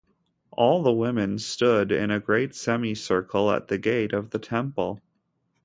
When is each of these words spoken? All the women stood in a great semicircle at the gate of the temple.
All 0.49 0.81
the 0.81 0.91
women 0.91 1.37
stood 1.37 1.91
in 1.91 2.09
a 2.09 2.19
great 2.19 2.55
semicircle 2.55 3.51
at 3.51 3.67
the 3.67 3.77
gate 3.77 4.13
of 4.13 4.31
the 4.31 4.39
temple. 4.39 4.99